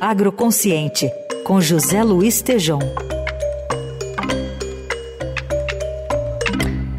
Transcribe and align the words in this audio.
Agroconsciente, 0.00 1.10
com 1.42 1.58
José 1.58 2.02
Luiz 2.02 2.42
Tejom. 2.42 2.80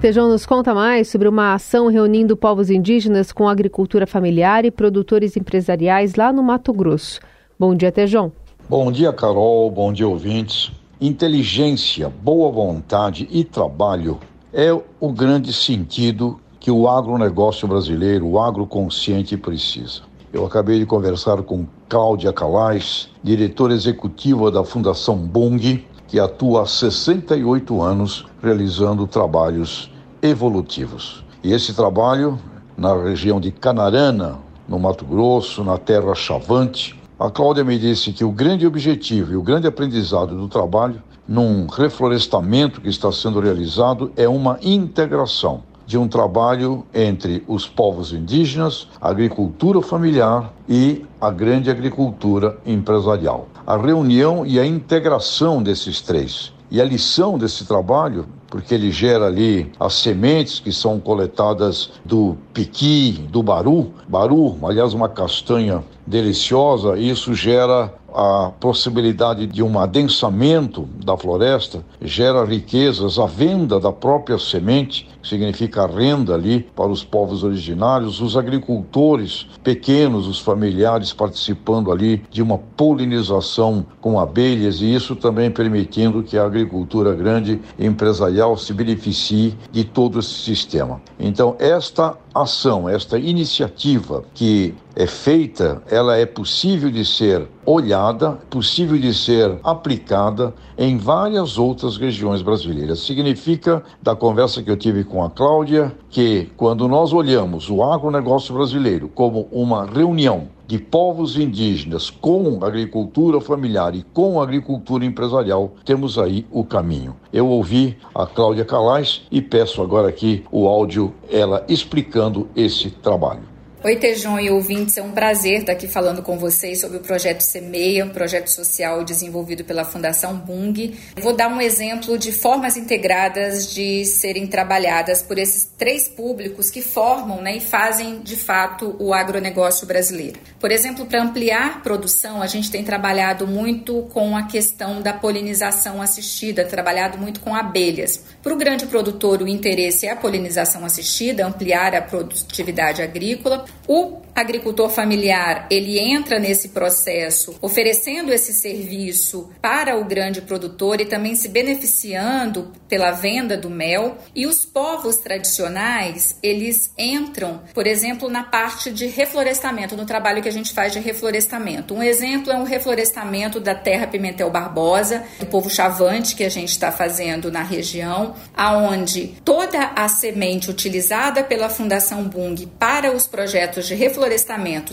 Tejão 0.00 0.28
nos 0.28 0.46
conta 0.46 0.72
mais 0.72 1.08
sobre 1.08 1.26
uma 1.26 1.54
ação 1.54 1.88
reunindo 1.88 2.36
povos 2.36 2.70
indígenas 2.70 3.32
com 3.32 3.48
agricultura 3.48 4.06
familiar 4.06 4.64
e 4.64 4.70
produtores 4.70 5.36
empresariais 5.36 6.14
lá 6.14 6.32
no 6.32 6.40
Mato 6.40 6.72
Grosso. 6.72 7.18
Bom 7.58 7.74
dia, 7.74 7.90
Tejão. 7.90 8.30
Bom 8.68 8.92
dia, 8.92 9.12
Carol. 9.12 9.68
Bom 9.72 9.92
dia, 9.92 10.06
ouvintes. 10.06 10.70
Inteligência, 11.00 12.08
boa 12.08 12.52
vontade 12.52 13.28
e 13.28 13.42
trabalho 13.42 14.20
é 14.52 14.72
o 14.72 15.12
grande 15.12 15.52
sentido 15.52 16.38
que 16.60 16.70
o 16.70 16.88
agronegócio 16.88 17.66
brasileiro, 17.66 18.24
o 18.24 18.38
agroconsciente, 18.38 19.36
precisa. 19.36 20.13
Eu 20.34 20.44
acabei 20.44 20.80
de 20.80 20.84
conversar 20.84 21.44
com 21.44 21.64
Cláudia 21.88 22.32
Calais, 22.32 23.08
diretora 23.22 23.72
executiva 23.72 24.50
da 24.50 24.64
Fundação 24.64 25.16
Bung, 25.16 25.86
que 26.08 26.18
atua 26.18 26.62
há 26.62 26.66
68 26.66 27.80
anos 27.80 28.26
realizando 28.42 29.06
trabalhos 29.06 29.92
evolutivos. 30.20 31.24
E 31.40 31.52
esse 31.52 31.72
trabalho, 31.72 32.36
na 32.76 33.00
região 33.00 33.40
de 33.40 33.52
Canarana, 33.52 34.40
no 34.68 34.76
Mato 34.76 35.04
Grosso, 35.04 35.62
na 35.62 35.78
terra 35.78 36.16
Chavante, 36.16 37.00
a 37.16 37.30
Cláudia 37.30 37.62
me 37.62 37.78
disse 37.78 38.12
que 38.12 38.24
o 38.24 38.32
grande 38.32 38.66
objetivo 38.66 39.34
e 39.34 39.36
o 39.36 39.42
grande 39.42 39.68
aprendizado 39.68 40.36
do 40.36 40.48
trabalho 40.48 41.00
num 41.28 41.68
reflorestamento 41.68 42.80
que 42.80 42.88
está 42.88 43.12
sendo 43.12 43.38
realizado 43.38 44.10
é 44.16 44.28
uma 44.28 44.58
integração 44.60 45.62
de 45.86 45.98
um 45.98 46.08
trabalho 46.08 46.84
entre 46.94 47.44
os 47.46 47.66
povos 47.66 48.12
indígenas, 48.12 48.88
a 49.00 49.10
agricultura 49.10 49.82
familiar 49.82 50.52
e 50.68 51.04
a 51.20 51.30
grande 51.30 51.70
agricultura 51.70 52.58
empresarial. 52.64 53.48
A 53.66 53.76
reunião 53.76 54.46
e 54.46 54.58
a 54.58 54.66
integração 54.66 55.62
desses 55.62 56.00
três. 56.00 56.52
E 56.70 56.80
a 56.80 56.84
lição 56.84 57.38
desse 57.38 57.64
trabalho 57.66 58.26
porque 58.54 58.72
ele 58.72 58.92
gera 58.92 59.26
ali 59.26 59.72
as 59.80 59.94
sementes 59.94 60.60
que 60.60 60.70
são 60.70 61.00
coletadas 61.00 61.90
do 62.04 62.36
piqui, 62.52 63.10
do 63.28 63.42
baru. 63.42 63.92
Baru, 64.06 64.56
aliás, 64.62 64.94
uma 64.94 65.08
castanha 65.08 65.82
deliciosa, 66.06 66.96
isso 66.96 67.34
gera 67.34 67.92
a 68.14 68.52
possibilidade 68.60 69.44
de 69.44 69.60
um 69.60 69.76
adensamento 69.76 70.88
da 71.04 71.16
floresta, 71.16 71.84
gera 72.00 72.44
riquezas, 72.44 73.18
a 73.18 73.26
venda 73.26 73.80
da 73.80 73.90
própria 73.90 74.38
semente, 74.38 75.08
que 75.20 75.28
significa 75.28 75.84
renda 75.84 76.34
ali 76.34 76.60
para 76.60 76.86
os 76.86 77.02
povos 77.02 77.42
originários, 77.42 78.20
os 78.20 78.36
agricultores 78.36 79.48
pequenos, 79.64 80.28
os 80.28 80.38
familiares 80.38 81.12
participando 81.12 81.90
ali 81.90 82.22
de 82.30 82.40
uma 82.40 82.56
polinização 82.56 83.84
com 84.00 84.20
abelhas 84.20 84.80
e 84.80 84.94
isso 84.94 85.16
também 85.16 85.50
permitindo 85.50 86.22
que 86.22 86.38
a 86.38 86.44
agricultura 86.44 87.14
grande 87.14 87.60
empresarial 87.76 88.43
se 88.56 88.72
beneficie 88.72 89.56
de 89.72 89.84
todo 89.84 90.18
esse 90.18 90.34
sistema. 90.34 91.00
Então, 91.18 91.56
esta 91.58 92.16
ação, 92.34 92.88
esta 92.88 93.18
iniciativa 93.18 94.24
que 94.34 94.74
é 94.96 95.06
feita, 95.06 95.82
ela 95.90 96.16
é 96.16 96.26
possível 96.26 96.90
de 96.90 97.04
ser 97.04 97.48
olhada, 97.64 98.32
possível 98.50 98.98
de 98.98 99.14
ser 99.14 99.58
aplicada 99.62 100.54
em 100.76 100.98
várias 100.98 101.58
outras 101.58 101.96
regiões 101.96 102.42
brasileiras. 102.42 103.00
Significa, 103.00 103.82
da 104.02 104.14
conversa 104.14 104.62
que 104.62 104.70
eu 104.70 104.76
tive 104.76 105.04
com 105.04 105.24
a 105.24 105.30
Cláudia, 105.30 105.94
que 106.10 106.50
quando 106.56 106.86
nós 106.86 107.12
olhamos 107.12 107.70
o 107.70 107.82
agronegócio 107.82 108.54
brasileiro 108.54 109.08
como 109.08 109.48
uma 109.50 109.86
reunião 109.86 110.53
de 110.66 110.78
povos 110.78 111.36
indígenas 111.36 112.10
com 112.10 112.64
agricultura 112.64 113.40
familiar 113.40 113.94
e 113.94 114.02
com 114.12 114.40
agricultura 114.40 115.04
empresarial, 115.04 115.72
temos 115.84 116.18
aí 116.18 116.46
o 116.50 116.64
caminho. 116.64 117.16
Eu 117.32 117.48
ouvi 117.48 117.96
a 118.14 118.26
Cláudia 118.26 118.64
Calais 118.64 119.22
e 119.30 119.40
peço 119.40 119.82
agora 119.82 120.08
aqui 120.08 120.44
o 120.50 120.66
áudio, 120.66 121.12
ela 121.30 121.64
explicando 121.68 122.48
esse 122.56 122.90
trabalho. 122.90 123.53
Oi, 123.86 123.96
Tejon 123.96 124.40
e 124.40 124.50
ouvintes, 124.50 124.96
é 124.96 125.02
um 125.02 125.10
prazer 125.10 125.60
estar 125.60 125.72
aqui 125.72 125.86
falando 125.86 126.22
com 126.22 126.38
vocês 126.38 126.80
sobre 126.80 126.96
o 126.96 127.00
projeto 127.00 127.42
Semeia, 127.42 128.06
um 128.06 128.08
projeto 128.08 128.48
social 128.48 129.04
desenvolvido 129.04 129.62
pela 129.62 129.84
Fundação 129.84 130.38
Bung. 130.38 130.96
Vou 131.20 131.36
dar 131.36 131.48
um 131.48 131.60
exemplo 131.60 132.16
de 132.16 132.32
formas 132.32 132.78
integradas 132.78 133.74
de 133.74 134.06
serem 134.06 134.46
trabalhadas 134.46 135.20
por 135.20 135.36
esses 135.36 135.66
três 135.76 136.08
públicos 136.08 136.70
que 136.70 136.80
formam 136.80 137.42
né, 137.42 137.58
e 137.58 137.60
fazem 137.60 138.20
de 138.20 138.36
fato 138.36 138.96
o 138.98 139.12
agronegócio 139.12 139.86
brasileiro. 139.86 140.40
Por 140.58 140.70
exemplo, 140.70 141.04
para 141.04 141.22
ampliar 141.22 141.82
produção, 141.82 142.40
a 142.40 142.46
gente 142.46 142.70
tem 142.70 142.82
trabalhado 142.82 143.46
muito 143.46 144.04
com 144.14 144.34
a 144.34 144.44
questão 144.44 145.02
da 145.02 145.12
polinização 145.12 146.00
assistida, 146.00 146.64
trabalhado 146.64 147.18
muito 147.18 147.38
com 147.40 147.54
abelhas. 147.54 148.24
Para 148.42 148.54
o 148.54 148.56
grande 148.56 148.86
produtor, 148.86 149.42
o 149.42 149.46
interesse 149.46 150.06
é 150.06 150.12
a 150.12 150.16
polinização 150.16 150.86
assistida, 150.86 151.46
ampliar 151.46 151.94
a 151.94 152.00
produtividade 152.00 153.02
agrícola. 153.02 153.66
O 153.86 154.23
agricultor 154.34 154.90
familiar, 154.90 155.66
ele 155.70 155.98
entra 155.98 156.38
nesse 156.38 156.70
processo 156.70 157.56
oferecendo 157.60 158.32
esse 158.32 158.52
serviço 158.52 159.50
para 159.62 159.96
o 159.96 160.04
grande 160.04 160.42
produtor 160.42 161.00
e 161.00 161.06
também 161.06 161.34
se 161.34 161.48
beneficiando 161.48 162.72
pela 162.88 163.12
venda 163.12 163.56
do 163.56 163.70
mel. 163.70 164.18
E 164.34 164.46
os 164.46 164.64
povos 164.64 165.16
tradicionais, 165.16 166.36
eles 166.42 166.92
entram, 166.98 167.62
por 167.72 167.86
exemplo, 167.86 168.28
na 168.28 168.42
parte 168.42 168.90
de 168.90 169.06
reflorestamento, 169.06 169.96
no 169.96 170.04
trabalho 170.04 170.42
que 170.42 170.48
a 170.48 170.52
gente 170.52 170.72
faz 170.72 170.92
de 170.92 170.98
reflorestamento. 170.98 171.94
Um 171.94 172.02
exemplo 172.02 172.52
é 172.52 172.56
um 172.56 172.64
reflorestamento 172.64 173.60
da 173.60 173.74
terra 173.74 174.06
Pimentel 174.06 174.50
Barbosa, 174.50 175.24
do 175.38 175.46
povo 175.46 175.70
chavante 175.70 176.34
que 176.34 176.44
a 176.44 176.48
gente 176.48 176.70
está 176.70 176.90
fazendo 176.90 177.50
na 177.50 177.62
região, 177.62 178.34
aonde 178.56 179.34
toda 179.44 179.92
a 179.94 180.08
semente 180.08 180.70
utilizada 180.70 181.44
pela 181.44 181.68
Fundação 181.68 182.24
Bung 182.24 182.66
para 182.78 183.12
os 183.12 183.26
projetos 183.26 183.86
de 183.86 183.94
reflorestamento, 183.94 184.23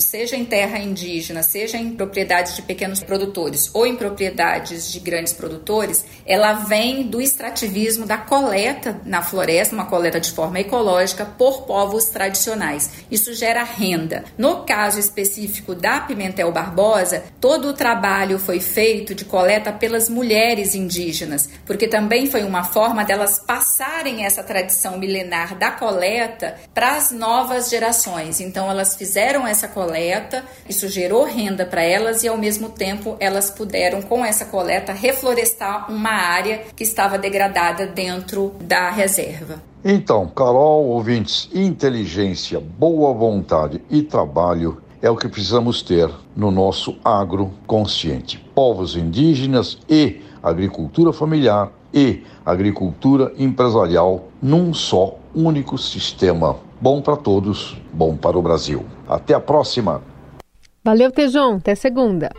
seja 0.01 0.35
em 0.35 0.43
terra 0.43 0.77
indígena, 0.77 1.41
seja 1.41 1.77
em 1.77 1.91
propriedades 1.91 2.55
de 2.55 2.61
pequenos 2.61 3.01
produtores 3.01 3.69
ou 3.73 3.87
em 3.87 3.95
propriedades 3.95 4.91
de 4.91 4.99
grandes 4.99 5.31
produtores, 5.31 6.03
ela 6.25 6.53
vem 6.53 7.03
do 7.03 7.21
extrativismo 7.21 8.05
da 8.05 8.17
coleta 8.17 8.99
na 9.05 9.21
floresta, 9.21 9.73
uma 9.73 9.85
coleta 9.85 10.19
de 10.19 10.31
forma 10.31 10.59
ecológica 10.59 11.25
por 11.25 11.63
povos 11.63 12.05
tradicionais. 12.05 12.91
Isso 13.09 13.33
gera 13.33 13.63
renda. 13.63 14.25
No 14.37 14.63
caso 14.63 14.99
específico 14.99 15.73
da 15.73 16.01
Pimentel 16.01 16.51
Barbosa, 16.51 17.23
todo 17.39 17.69
o 17.69 17.73
trabalho 17.73 18.37
foi 18.37 18.59
feito 18.59 19.15
de 19.15 19.23
coleta 19.23 19.71
pelas 19.71 20.09
mulheres 20.09 20.75
indígenas, 20.75 21.49
porque 21.65 21.87
também 21.87 22.25
foi 22.27 22.43
uma 22.43 22.63
forma 22.63 23.05
delas 23.05 23.39
passarem 23.39 24.25
essa 24.25 24.43
tradição 24.43 24.97
milenar 24.97 25.57
da 25.57 25.71
coleta 25.71 26.55
para 26.73 26.95
as 26.95 27.11
novas 27.11 27.69
gerações. 27.69 28.39
Então 28.39 28.69
elas 28.69 28.95
fizeram 28.95 29.20
essa 29.21 29.67
coleta, 29.67 30.43
isso 30.67 30.87
gerou 30.87 31.23
renda 31.23 31.65
para 31.65 31.83
elas 31.83 32.23
e 32.23 32.27
ao 32.27 32.37
mesmo 32.37 32.69
tempo 32.69 33.15
elas 33.19 33.49
puderam 33.49 34.01
com 34.01 34.25
essa 34.25 34.45
coleta 34.45 34.93
reflorestar 34.93 35.91
uma 35.91 36.11
área 36.11 36.63
que 36.75 36.83
estava 36.83 37.17
degradada 37.17 37.85
dentro 37.85 38.53
da 38.61 38.89
reserva. 38.89 39.61
Então, 39.83 40.27
Carol, 40.27 40.85
ouvintes, 40.85 41.49
inteligência, 41.53 42.59
boa 42.59 43.13
vontade 43.13 43.81
e 43.89 44.01
trabalho 44.01 44.81
é 45.01 45.09
o 45.09 45.17
que 45.17 45.27
precisamos 45.27 45.81
ter 45.81 46.09
no 46.35 46.51
nosso 46.51 46.97
agro 47.03 47.51
consciente. 47.65 48.37
Povos 48.53 48.95
indígenas 48.95 49.79
e 49.89 50.21
agricultura 50.41 51.11
familiar 51.11 51.71
e 51.93 52.23
agricultura 52.45 53.33
empresarial 53.37 54.25
num 54.41 54.73
só 54.73 55.15
único 55.33 55.77
sistema. 55.77 56.57
Bom 56.79 57.01
para 57.01 57.15
todos, 57.15 57.77
bom 57.93 58.15
para 58.15 58.37
o 58.37 58.41
Brasil. 58.41 58.83
Até 59.11 59.33
a 59.33 59.41
próxima. 59.41 60.01
Valeu, 60.85 61.11
Tejon. 61.11 61.57
Até 61.57 61.75
segunda. 61.75 62.31